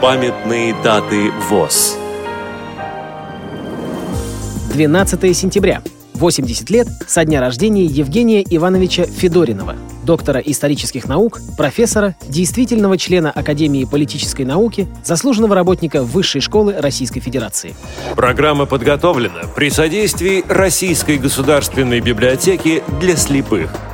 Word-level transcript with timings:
Памятные 0.00 0.74
даты 0.82 1.30
ВОЗ. 1.50 1.98
12 4.72 5.36
сентября. 5.36 5.82
80 6.14 6.70
лет 6.70 6.88
со 7.06 7.22
дня 7.26 7.38
рождения 7.38 7.84
Евгения 7.84 8.42
Ивановича 8.48 9.04
Федоринова, 9.04 9.76
доктора 10.06 10.40
исторических 10.40 11.06
наук, 11.06 11.40
профессора, 11.58 12.16
действительного 12.26 12.96
члена 12.96 13.30
Академии 13.30 13.84
политической 13.84 14.46
науки, 14.46 14.88
заслуженного 15.04 15.54
работника 15.54 16.02
Высшей 16.02 16.40
школы 16.40 16.76
Российской 16.78 17.20
Федерации. 17.20 17.74
Программа 18.16 18.64
подготовлена 18.64 19.42
при 19.54 19.68
содействии 19.68 20.42
Российской 20.48 21.18
государственной 21.18 22.00
библиотеки 22.00 22.82
для 23.00 23.16
слепых– 23.16 23.70